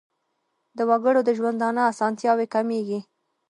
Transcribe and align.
د 0.77 0.79
وګړو 0.89 1.21
د 1.25 1.29
ژوندانه 1.37 1.81
اسانتیاوې 1.91 2.47
کمیږي. 2.53 2.99